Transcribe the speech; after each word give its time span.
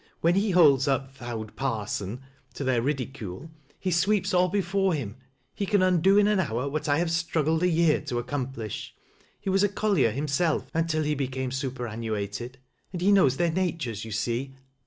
When 0.21 0.33
he 0.33 0.49
holds 0.49 0.87
up' 0.87 1.15
Th° 1.19 1.27
iiwd 1.27 1.55
parson 1.55 2.21
'to 2.55 2.63
their 2.63 2.81
ridicule, 2.81 3.51
he 3.79 3.91
sweeps 3.91 4.33
all 4.33 4.49
before 4.49 4.95
him 4.95 5.15
[le 5.59 5.67
can 5.67 5.81
undc 5.81 6.19
in 6.19 6.25
an 6.25 6.39
hour 6.39 6.67
what 6.67 6.89
I 6.89 6.97
have 6.97 7.11
struggled 7.11 7.61
a 7.61 7.67
year 7.69 8.01
tc, 8.01 8.17
accomplish. 8.17 8.95
He 9.39 9.51
was 9.51 9.61
a 9.61 9.69
collier 9.69 10.09
himself 10.09 10.71
until 10.73 11.03
he 11.03 11.13
became 11.13 11.51
siperaruuatod, 11.51 12.55
and 12.91 12.99
he 12.99 13.11
knows 13.11 13.37
their 13.37 13.51
natures, 13.51 14.03
you 14.03 14.11
see." 14.11 14.55